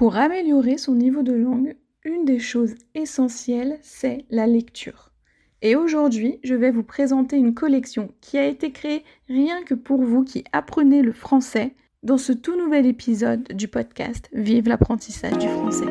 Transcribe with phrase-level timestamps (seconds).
[0.00, 5.12] Pour améliorer son niveau de langue, une des choses essentielles, c'est la lecture.
[5.60, 10.00] Et aujourd'hui, je vais vous présenter une collection qui a été créée rien que pour
[10.00, 15.48] vous qui apprenez le français dans ce tout nouvel épisode du podcast Vive l'apprentissage du
[15.48, 15.84] français.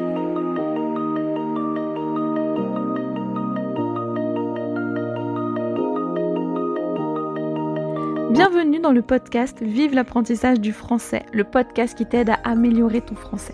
[8.32, 13.14] Bienvenue dans le podcast Vive l'apprentissage du français, le podcast qui t'aide à améliorer ton
[13.14, 13.54] français.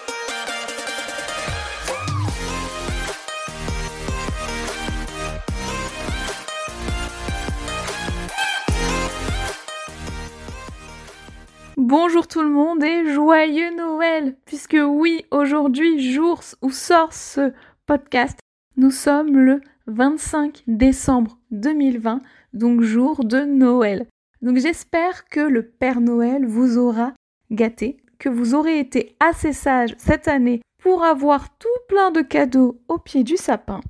[11.91, 17.51] Bonjour tout le monde et joyeux Noël Puisque oui, aujourd'hui, jour où sort ce
[17.85, 18.39] podcast,
[18.77, 22.21] nous sommes le 25 décembre 2020,
[22.53, 24.07] donc jour de Noël.
[24.41, 27.13] Donc j'espère que le Père Noël vous aura
[27.51, 32.79] gâté, que vous aurez été assez sage cette année pour avoir tout plein de cadeaux
[32.87, 33.81] au pied du sapin.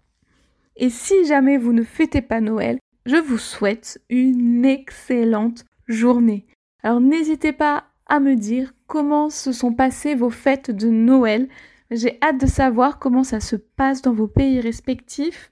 [0.75, 6.47] Et si jamais vous ne fêtez pas Noël, je vous souhaite une excellente journée.
[6.81, 7.83] Alors n'hésitez pas
[8.19, 11.47] me dire comment se sont passées vos fêtes de Noël.
[11.91, 15.51] J'ai hâte de savoir comment ça se passe dans vos pays respectifs,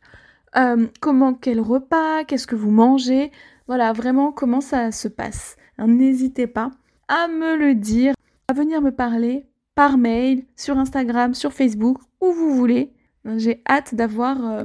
[0.56, 3.32] euh, comment quel repas, qu'est-ce que vous mangez,
[3.68, 5.58] voilà vraiment comment ça se passe.
[5.78, 6.72] N'hésitez pas
[7.08, 8.14] à me le dire,
[8.48, 12.92] à venir me parler par mail, sur Instagram, sur Facebook, où vous voulez.
[13.38, 14.64] J'ai hâte d'avoir euh,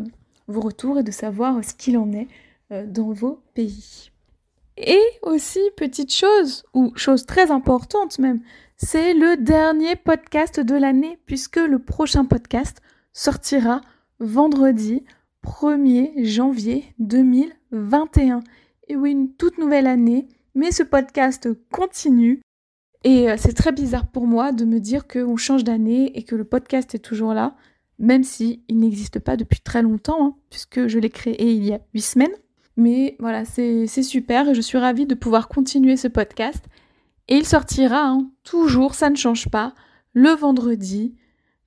[0.48, 2.28] vos retours et de savoir ce qu'il en est
[2.72, 4.11] euh, dans vos pays.
[4.77, 8.41] Et aussi, petite chose, ou chose très importante même,
[8.77, 12.82] c'est le dernier podcast de l'année, puisque le prochain podcast
[13.12, 13.81] sortira
[14.19, 15.04] vendredi
[15.44, 18.41] 1er janvier 2021.
[18.88, 20.26] Et oui, une toute nouvelle année,
[20.56, 22.41] mais ce podcast continue.
[23.04, 26.34] Et euh, c'est très bizarre pour moi de me dire qu'on change d'année et que
[26.34, 27.54] le podcast est toujours là,
[27.99, 31.81] même s'il n'existe pas depuis très longtemps, hein, puisque je l'ai créé il y a
[31.94, 32.34] 8 semaines.
[32.77, 36.65] Mais voilà, c'est super et je suis ravie de pouvoir continuer ce podcast.
[37.29, 39.75] Et il sortira hein, toujours, ça ne change pas,
[40.12, 41.15] le vendredi.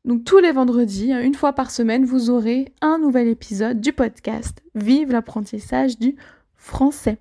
[0.06, 3.94] Donc tous les vendredis, hein, une fois par semaine, vous aurez un nouvel épisode du
[3.94, 6.16] podcast Vive l'apprentissage du
[6.56, 7.18] français.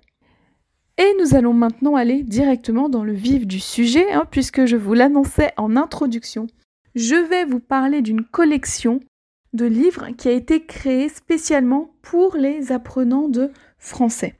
[0.97, 4.93] Et nous allons maintenant aller directement dans le vif du sujet, hein, puisque je vous
[4.93, 6.47] l'annonçais en introduction.
[6.95, 8.99] Je vais vous parler d'une collection
[9.57, 14.35] de livres qui a été créée spécialement pour les apprenants de français.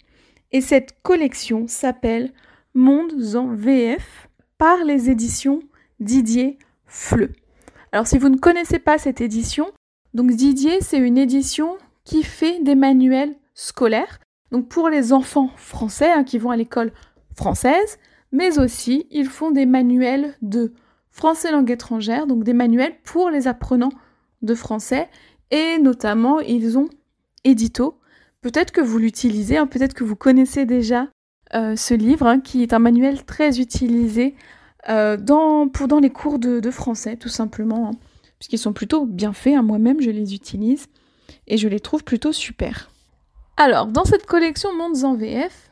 [0.53, 2.31] Et cette collection s'appelle
[2.73, 5.59] Mondes en VF par les éditions
[5.99, 7.33] Didier Fleu.
[7.91, 9.71] Alors si vous ne connaissez pas cette édition,
[10.13, 14.19] donc Didier, c'est une édition qui fait des manuels scolaires,
[14.51, 16.93] donc pour les enfants français hein, qui vont à l'école
[17.35, 17.97] française,
[18.31, 20.73] mais aussi ils font des manuels de
[21.09, 23.91] français langue étrangère, donc des manuels pour les apprenants
[24.41, 25.09] de français,
[25.51, 26.89] et notamment ils ont
[27.43, 27.99] édito
[28.41, 31.07] Peut-être que vous l'utilisez, hein, peut-être que vous connaissez déjà
[31.53, 34.35] euh, ce livre, hein, qui est un manuel très utilisé
[34.89, 35.69] euh, dans,
[36.01, 37.97] les cours de, français, tout simplement, hein,
[38.39, 39.61] puisqu'ils sont plutôt bien faits.
[39.61, 40.87] Moi-même, je les utilise
[41.47, 42.91] et je les trouve plutôt super.
[43.57, 45.69] Alors, dans cette collection Mondes en VF,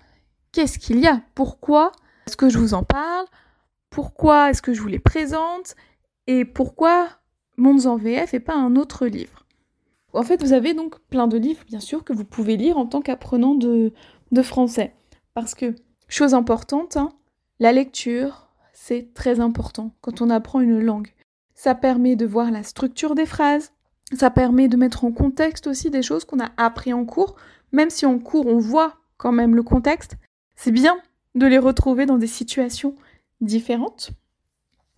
[0.51, 1.21] qu'est-ce qu'il y a?
[1.35, 1.91] Pourquoi
[2.25, 3.25] est-ce que je vous en parle?
[3.91, 5.75] Pourquoi est-ce que je vous les présente?
[6.25, 7.07] Et pourquoi
[7.57, 9.45] Mondes en VF et pas un autre livre
[10.16, 12.85] en fait, vous avez donc plein de livres, bien sûr, que vous pouvez lire en
[12.85, 13.91] tant qu'apprenant de,
[14.43, 14.93] français.
[15.33, 15.75] Parce que,
[16.07, 17.09] chose importante, hein,
[17.59, 21.09] la lecture, c'est très important quand on apprend une langue.
[21.53, 23.71] Ça permet de voir la structure des phrases,
[24.13, 27.35] ça permet de mettre en contexte aussi des choses qu'on a appris en cours,
[27.71, 30.15] même si en cours on voit quand même le contexte,
[30.55, 30.97] c'est bien
[31.33, 32.95] de les retrouver dans des situations
[33.41, 34.12] différentes.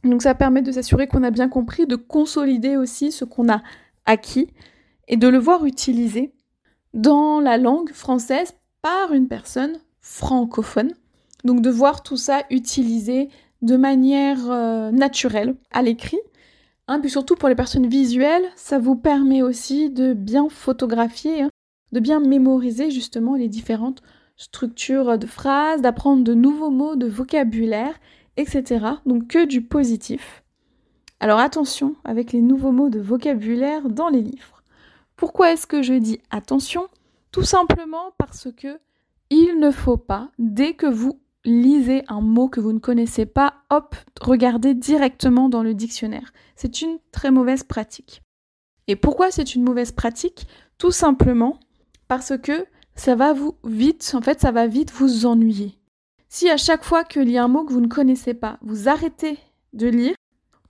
[0.08, 3.62] Donc ça permet de s'assurer qu'on a bien compris, de consolider aussi ce qu'on a
[4.06, 4.48] acquis
[5.08, 6.34] et de le voir utilisé
[6.94, 10.94] dans la langue française par une personne francophone.
[11.44, 13.30] Donc de voir tout ça utilisé
[13.62, 16.20] de manière euh, naturelle à l'écrit.
[16.88, 21.50] Hein, puis surtout pour les personnes visuelles, ça vous permet aussi de bien photographier, hein,
[21.92, 24.02] de bien mémoriser justement les différentes
[24.38, 28.00] structures de phrases, d'apprendre de nouveaux mots, de vocabulaire,
[28.38, 28.86] etc.
[29.06, 30.44] Donc que du positif.
[31.20, 34.64] Alors attention avec les nouveaux mots de vocabulaire dans les livres.
[35.16, 36.88] Pourquoi est-ce que je dis attention?
[37.32, 38.80] Tout simplement parce que
[39.30, 43.56] il ne faut pas, dès que vous lisez un mot que vous ne connaissez pas,
[43.70, 43.96] hop,
[44.76, 46.32] directement dans le dictionnaire.
[46.56, 48.22] C'est une très mauvaise pratique.
[48.88, 50.48] Et pourquoi c'est une mauvaise pratique?
[50.78, 51.60] Tout simplement
[52.08, 55.78] parce que ça va vous vite, en fait, ça va vite vous ennuyer.
[56.30, 58.90] Si à chaque fois qu'il y a un mot que vous ne connaissez pas, vous
[58.90, 59.38] arrêtez
[59.74, 60.16] de lire,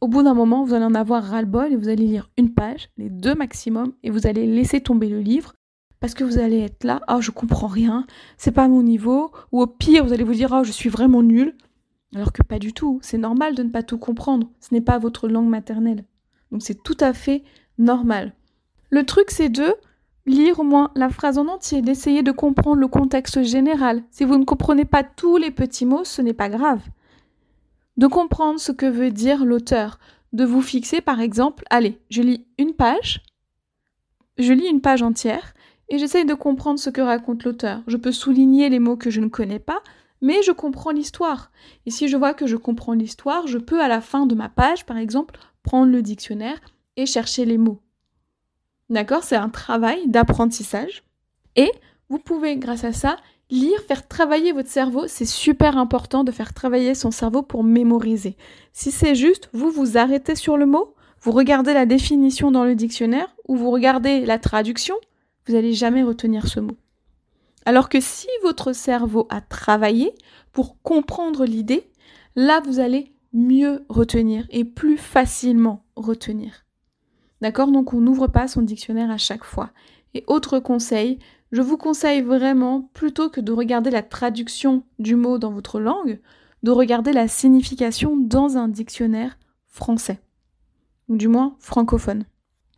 [0.02, 2.90] au bout d'un moment, vous allez en avoir ras-le-bol et vous allez lire une page,
[2.98, 5.54] les deux maximum, et vous allez laisser tomber le livre
[6.00, 8.06] parce que vous allez être là, oh je comprends rien,
[8.38, 11.24] c'est pas mon niveau, ou au pire vous allez vous dire oh je suis vraiment
[11.24, 11.56] nul,
[12.14, 15.00] alors que pas du tout, c'est normal de ne pas tout comprendre, ce n'est pas
[15.00, 16.06] votre langue maternelle.
[16.52, 17.44] Donc c'est tout à fait
[17.80, 18.34] normal.
[18.92, 19.74] Le truc c'est de
[20.28, 24.04] lire au moins la phrase en entier, d'essayer de comprendre le contexte général.
[24.12, 26.82] Si vous ne comprenez pas tous les petits mots, ce n'est pas grave
[27.98, 30.00] de comprendre ce que veut dire l'auteur,
[30.32, 33.22] de vous fixer par exemple, allez, je lis une page,
[34.38, 35.54] je lis une page entière
[35.90, 37.82] et j'essaye de comprendre ce que raconte l'auteur.
[37.88, 39.82] Je peux souligner les mots que je ne connais pas,
[40.22, 41.52] mais je comprends l'histoire.
[41.86, 44.50] Et si je vois que je comprends l'histoire, je peux à la fin de ma
[44.50, 46.60] page, par exemple, prendre le dictionnaire
[46.98, 47.82] et chercher les mots.
[48.90, 51.04] D'accord C'est un travail d'apprentissage.
[51.56, 51.72] Et
[52.10, 53.18] vous pouvez, grâce à ça,
[53.50, 58.36] Lire, faire travailler votre cerveau, c'est super important de faire travailler son cerveau pour mémoriser.
[58.74, 62.76] Si c'est juste, vous vous arrêtez sur le mot, vous regardez la définition dans le
[62.76, 64.96] dictionnaire ou vous regardez la traduction,
[65.46, 66.76] vous n'allez jamais retenir ce mot.
[67.64, 70.14] Alors que si votre cerveau a travaillé
[70.52, 71.90] pour comprendre l'idée,
[72.36, 76.67] là vous allez mieux retenir et plus facilement retenir.
[77.42, 77.72] D'accord?
[77.72, 79.72] Donc on n'ouvre pas son dictionnaire à chaque fois.
[80.14, 81.20] Et autre conseil,
[81.52, 86.20] je vous conseille vraiment, plutôt que de regarder la traduction du mot dans votre langue,
[86.64, 89.38] de regarder la signification dans un dictionnaire
[89.68, 90.20] français,
[91.08, 92.26] ou du moins francophone.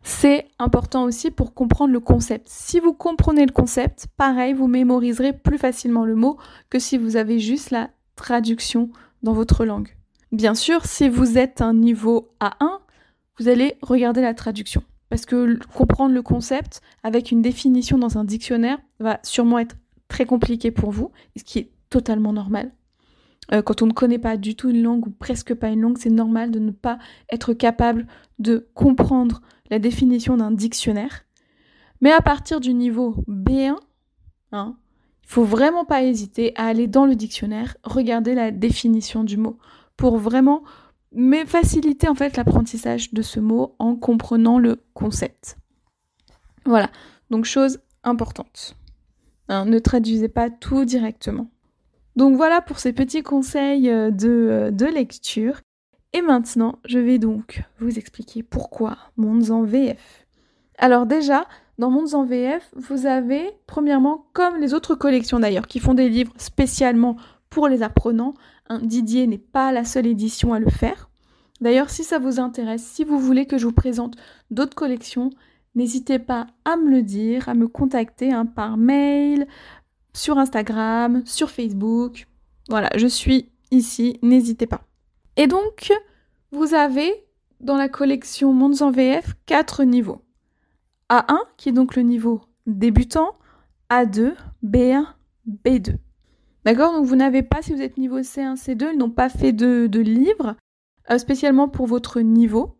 [0.02, 2.46] C'est important aussi pour comprendre le concept.
[2.48, 6.38] Si vous comprenez le concept, pareil, vous mémoriserez plus facilement le mot
[6.70, 8.90] que si vous avez juste la traduction
[9.22, 9.96] dans votre langue.
[10.32, 12.78] Bien sûr, si vous êtes un niveau A1,
[13.40, 14.82] vous allez regarder la traduction.
[15.08, 19.76] Parce que comprendre le concept avec une définition dans un dictionnaire va sûrement être
[20.06, 22.70] très compliqué pour vous, ce qui est totalement normal.
[23.52, 25.98] Euh, quand on ne connaît pas du tout une langue ou presque pas une langue,
[25.98, 26.98] c'est normal de ne pas
[27.30, 28.06] être capable
[28.38, 29.40] de comprendre
[29.70, 31.24] la définition d'un dictionnaire.
[32.00, 33.76] Mais à partir du niveau B1,
[34.52, 34.76] hein,
[35.24, 39.58] il faut vraiment pas hésiter à aller dans le dictionnaire, regarder la définition du mot
[39.96, 40.62] pour vraiment
[41.12, 45.56] mais faciliter en fait l'apprentissage de ce mot en comprenant le concept.
[46.64, 46.90] Voilà,
[47.30, 48.76] donc chose importante.
[49.48, 51.50] Hein, ne traduisez pas tout directement.
[52.16, 55.60] Donc voilà pour ces petits conseils euh, de, euh, de lecture.
[56.12, 60.26] Et maintenant, je vais donc vous expliquer pourquoi Mondes en VF.
[60.78, 61.46] Alors déjà,
[61.78, 66.08] dans Mondes en VF, vous avez, premièrement, comme les autres collections d'ailleurs, qui font des
[66.08, 67.16] livres spécialement
[67.50, 68.34] pour les apprenants,
[68.80, 71.10] Didier n'est pas la seule édition à le faire.
[71.60, 74.16] D'ailleurs, si ça vous intéresse, si vous voulez que je vous présente
[74.50, 75.30] d'autres collections,
[75.74, 79.46] n'hésitez pas à me le dire, à me contacter hein, par mail,
[80.14, 82.26] sur Instagram, sur Facebook.
[82.68, 84.82] Voilà, je suis ici, n'hésitez pas.
[85.36, 85.92] Et donc,
[86.52, 87.12] vous avez
[87.60, 90.22] dans la collection Mondes en VF quatre niveaux.
[91.10, 93.34] A1, qui est donc le niveau débutant,
[93.90, 95.06] A2, B1,
[95.64, 95.96] B2.
[96.64, 99.52] D'accord Donc vous n'avez pas, si vous êtes niveau C1, C2, ils n'ont pas fait
[99.52, 100.56] de, livre
[101.10, 102.76] euh, spécialement pour votre niveau.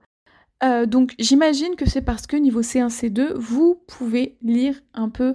[0.63, 5.35] Euh, donc j'imagine que c'est parce que niveau C1, C2, vous pouvez lire un peu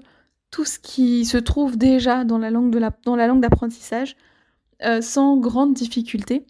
[0.52, 2.72] tout ce qui se trouve déjà dans la langue,
[3.42, 4.16] d'apprentissage
[4.84, 6.46] euh, sans grande difficulté.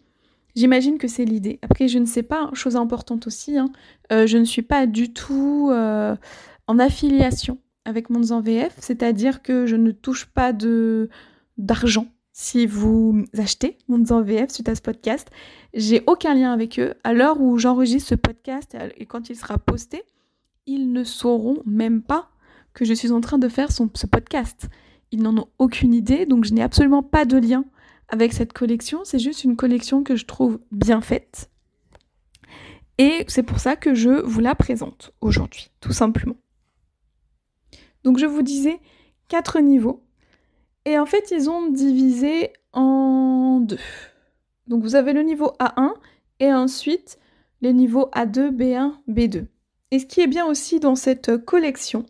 [0.54, 1.58] J'imagine que c'est l'idée.
[1.62, 3.70] Après, je ne sais pas, chose importante aussi, hein,
[4.10, 9.90] je ne suis pas du tout en affiliation avec Mondes VF, c'est-à-dire que je ne
[9.90, 11.10] touche pas de
[11.58, 15.30] d'argent si vous achetez Mondes en VF suite à ce podcast.
[15.72, 16.94] J'ai aucun lien avec eux.
[17.02, 20.02] À l'heure où j'enregistre ce podcast et quand il sera posté,
[20.66, 22.28] ils ne sauront même pas
[22.74, 24.68] que je suis en train de faire ce podcast.
[25.12, 27.64] Ils n'en ont aucune idée, donc je n'ai absolument pas de lien
[28.08, 29.00] avec cette collection.
[29.04, 31.50] C'est juste une collection que je trouve bien faite.
[32.98, 36.36] Et c'est pour ça que je vous la présente aujourd'hui, tout simplement.
[38.04, 38.78] Donc je vous disais
[39.28, 40.05] quatre niveaux
[40.86, 43.78] et en fait, ils ont divisé en deux.
[44.68, 45.92] Donc vous avez le niveau A1
[46.38, 47.18] et ensuite
[47.60, 49.46] les niveaux A2, B1, B2.
[49.90, 52.06] Et ce qui est bien aussi dans cette collection,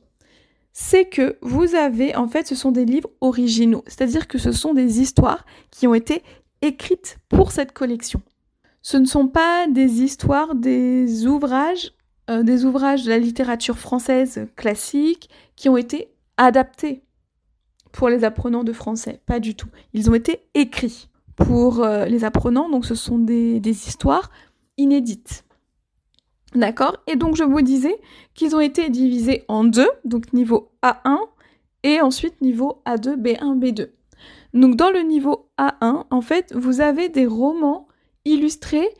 [0.75, 3.83] c'est que vous avez, en fait, ce sont des livres originaux.
[3.87, 6.23] C'est-à-dire que ce sont des histoires qui ont été
[6.61, 8.21] écrites pour cette collection.
[8.83, 11.95] Ce ne sont pas des histoires, des ouvrages,
[12.28, 17.05] euh, des ouvrages de la littérature française classique qui ont été adaptés
[17.97, 19.71] pour les apprenants de français, pas du tout.
[19.95, 24.31] Ils ont été écrits pour euh, les apprenants, donc ce sont des, des histoires
[24.76, 25.45] inédites.
[26.55, 26.99] D'accord?
[27.07, 27.99] Et donc je vous disais
[28.35, 31.19] qu'ils ont été divisés en deux, donc niveau A1
[31.85, 33.88] et ensuite niveau A2, B1, B2.
[34.53, 37.88] Donc dans le niveau A1, en fait, vous avez des romans
[38.26, 38.91] illustrés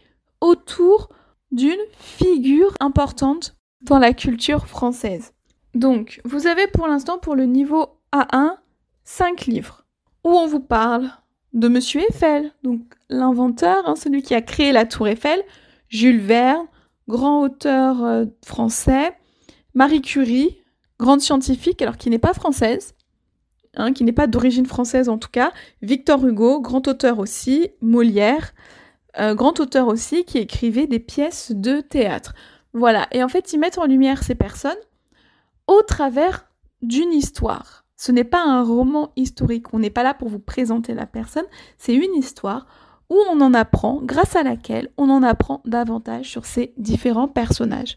[0.41, 1.11] autour
[1.53, 5.35] d'une figure importante dans la culture française.
[5.75, 8.57] Donc, vous avez pour l'instant pour le niveau A1
[9.07, 9.87] 5 livres
[10.25, 11.11] où on vous parle
[11.53, 15.43] de Monsieur Eiffel, donc l'inventeur, hein, celui qui a créé la Tour Eiffel,
[15.89, 16.67] Jules Verne,
[17.09, 19.17] grand auteur euh, français,
[19.75, 20.59] Marie Curie,
[20.99, 22.95] grande scientifique, alors qui n'est pas française,
[23.77, 28.53] hein, qui n'est pas d'origine française en tout cas, Victor Hugo, grand auteur aussi, Molière,
[29.19, 32.35] euh, grand auteur aussi, qui écrivait des pièces de théâtre.
[32.73, 34.75] Voilà, et en fait, ils mettent en lumière ces personnes
[35.69, 36.51] au travers
[36.83, 37.86] d'une histoire.
[37.97, 41.47] Ce n'est pas un roman historique, on n'est pas là pour vous présenter la personne,
[41.79, 42.67] c'est une histoire
[43.09, 47.97] où on en apprend, grâce à laquelle on en apprend davantage sur ces différents personnages.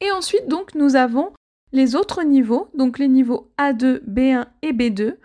[0.00, 1.30] Et ensuite, donc, nous avons
[1.72, 5.16] les autres niveaux, donc les niveaux A2, B1 et B2,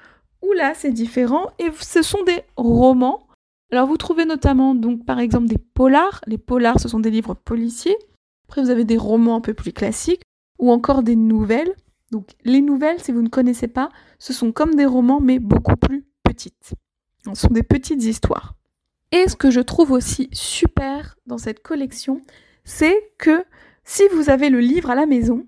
[0.41, 3.27] où là, c'est différent et ce sont des romans.
[3.71, 6.21] Alors, vous trouvez notamment, donc, par exemple, des polars.
[6.25, 7.97] Les polars, ce sont des livres policiers.
[8.47, 10.21] Après, vous avez des romans un peu plus classiques
[10.57, 11.75] ou encore des nouvelles.
[12.11, 15.75] Donc, les nouvelles, si vous ne connaissez pas, ce sont comme des romans, mais beaucoup
[15.75, 16.73] plus petites.
[17.25, 18.55] Ce sont des petites histoires.
[19.11, 22.21] Et ce que je trouve aussi super dans cette collection,
[22.63, 23.43] c'est que
[23.83, 25.45] si vous avez le livre à la maison,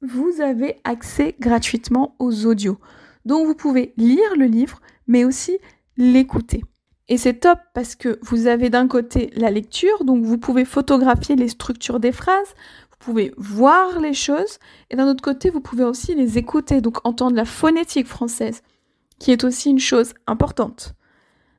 [0.00, 2.78] vous avez accès gratuitement aux audios.
[3.24, 5.58] Donc vous pouvez lire le livre, mais aussi
[5.96, 6.64] l'écouter.
[7.08, 11.36] Et c'est top parce que vous avez d'un côté la lecture, donc vous pouvez photographier
[11.36, 12.54] les structures des phrases,
[12.90, 14.58] vous pouvez voir les choses,
[14.90, 18.62] et d'un autre côté, vous pouvez aussi les écouter, donc entendre la phonétique française,
[19.18, 20.94] qui est aussi une chose importante.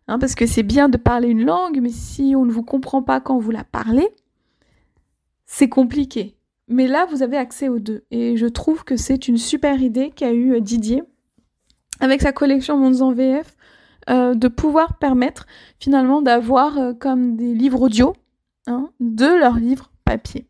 [0.07, 3.01] Hein, parce que c'est bien de parler une langue, mais si on ne vous comprend
[3.01, 4.09] pas quand vous la parlez,
[5.45, 6.35] c'est compliqué.
[6.67, 8.03] Mais là, vous avez accès aux deux.
[8.12, 11.03] Et je trouve que c'est une super idée qu'a eu euh, Didier
[12.00, 13.55] avec sa collection Mondes en VF
[14.10, 15.45] euh, de pouvoir permettre
[15.79, 18.13] finalement d'avoir euh, comme des livres audio
[18.67, 20.48] hein, de leurs livres papier.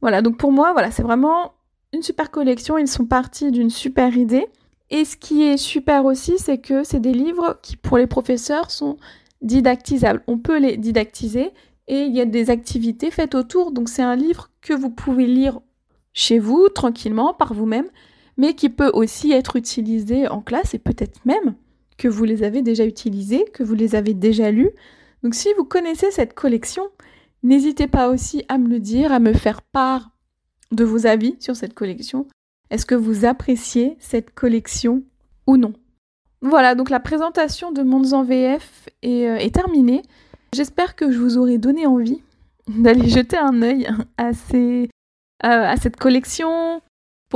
[0.00, 1.54] Voilà, donc pour moi, voilà, c'est vraiment
[1.92, 2.78] une super collection.
[2.78, 4.46] Ils sont partis d'une super idée.
[4.90, 8.70] Et ce qui est super aussi, c'est que c'est des livres qui, pour les professeurs,
[8.70, 8.96] sont
[9.42, 10.22] didactisables.
[10.26, 11.52] On peut les didactiser
[11.88, 13.72] et il y a des activités faites autour.
[13.72, 15.60] Donc c'est un livre que vous pouvez lire
[16.12, 17.88] chez vous, tranquillement, par vous-même,
[18.36, 21.54] mais qui peut aussi être utilisé en classe et peut-être même
[21.96, 24.70] que vous les avez déjà utilisés, que vous les avez déjà lus.
[25.22, 26.88] Donc si vous connaissez cette collection,
[27.42, 30.10] n'hésitez pas aussi à me le dire, à me faire part
[30.72, 32.26] de vos avis sur cette collection.
[32.70, 35.02] Est-ce que vous appréciez cette collection
[35.46, 35.72] ou non?
[36.42, 40.02] Voilà, donc la présentation de Mondes en VF est, euh, est terminée.
[40.52, 42.22] J'espère que je vous aurai donné envie
[42.68, 43.88] d'aller jeter un œil
[44.48, 44.90] ces,
[45.40, 46.80] à cette collection.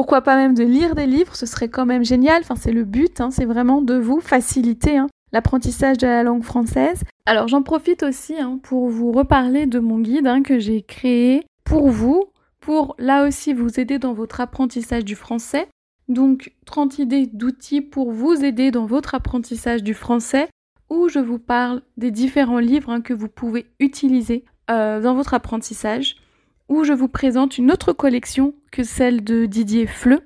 [0.00, 2.40] Pourquoi pas même de lire des livres, ce serait quand même génial.
[2.40, 6.42] Enfin, c'est le but, hein, c'est vraiment de vous faciliter hein, l'apprentissage de la langue
[6.42, 7.02] française.
[7.26, 11.90] Alors, j'en profite aussi hein, pour vous reparler de mon guide que j'ai créé pour
[11.90, 12.30] vous
[12.60, 15.68] pour là aussi vous aider dans votre apprentissage du français.
[16.08, 20.48] Donc 30 idées d'outils pour vous aider dans votre apprentissage du français
[20.88, 26.16] où je vous parle des différents livres que vous pouvez utiliser euh, dans votre apprentissage,
[26.70, 30.20] où je vous présente une autre collection que celle de Didier Fleu.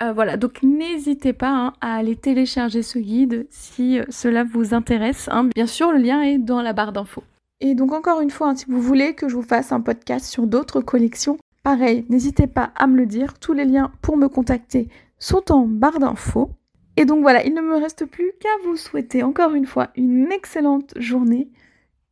[0.00, 4.74] Euh, voilà, donc n'hésitez pas hein, à aller télécharger ce guide si euh, cela vous
[4.74, 5.28] intéresse.
[5.30, 5.50] Hein.
[5.54, 7.24] Bien sûr, le lien est dans la barre d'infos.
[7.60, 10.26] Et donc encore une fois, hein, si vous voulez que je vous fasse un podcast
[10.26, 13.38] sur d'autres collections, pareil, n'hésitez pas à me le dire.
[13.38, 16.50] Tous les liens pour me contacter sont en barre d'infos.
[16.96, 20.32] Et donc voilà, il ne me reste plus qu'à vous souhaiter encore une fois une
[20.32, 21.50] excellente journée,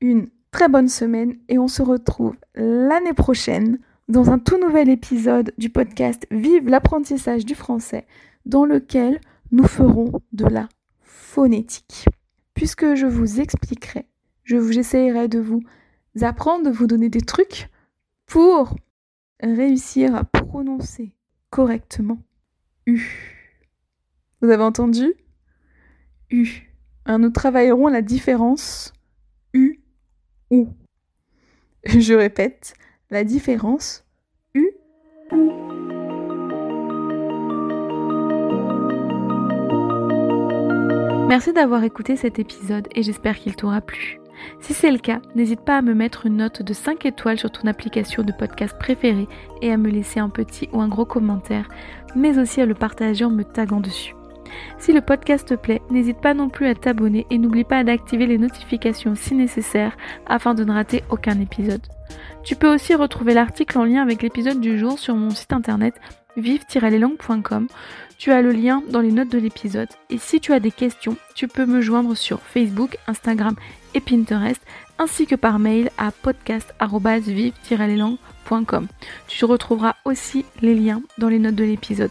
[0.00, 3.78] une très bonne semaine et on se retrouve l'année prochaine
[4.11, 8.07] dans un tout nouvel épisode du podcast Vive l'apprentissage du français
[8.45, 9.21] dans lequel
[9.52, 10.69] nous ferons de la
[11.00, 12.07] phonétique.
[12.55, 14.07] Puisque je vous expliquerai
[14.45, 15.62] j'essayerai de vous
[16.23, 17.69] apprendre, de vous donner des trucs
[18.26, 18.75] pour
[19.40, 21.12] réussir à prononcer
[21.50, 22.19] correctement
[22.87, 23.00] U.
[24.43, 25.14] Vous avez entendu?
[26.31, 26.49] U.
[27.07, 28.93] Hein, nous travaillerons la différence
[29.55, 29.81] U
[30.50, 30.69] ou.
[31.85, 32.75] Je répète,
[33.11, 34.05] la différence
[34.55, 34.71] U.
[41.29, 44.21] Merci d'avoir écouté cet épisode et j'espère qu'il t'aura plu.
[44.61, 47.50] Si c'est le cas, n'hésite pas à me mettre une note de 5 étoiles sur
[47.50, 49.29] ton application de podcast préférée
[49.61, 51.69] et à me laisser un petit ou un gros commentaire,
[52.14, 54.14] mais aussi à le partager en me taguant dessus.
[54.79, 58.26] Si le podcast te plaît, n'hésite pas non plus à t'abonner et n'oublie pas d'activer
[58.26, 61.87] les notifications si nécessaire afin de ne rater aucun épisode.
[62.43, 65.95] Tu peux aussi retrouver l'article en lien avec l'épisode du jour sur mon site internet
[66.37, 67.67] vive-leslangues.com.
[68.19, 69.88] Tu as le lien dans les notes de l'épisode.
[70.11, 73.55] Et si tu as des questions, tu peux me joindre sur Facebook, Instagram
[73.95, 74.61] et Pinterest,
[74.99, 78.87] ainsi que par mail à podcast-vive-leslangues.com.
[79.26, 82.11] Tu retrouveras aussi les liens dans les notes de l'épisode.